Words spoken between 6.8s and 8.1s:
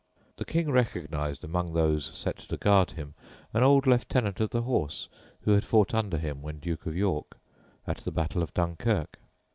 of York, at